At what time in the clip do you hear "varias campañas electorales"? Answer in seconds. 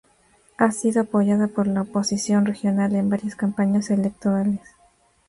3.07-4.61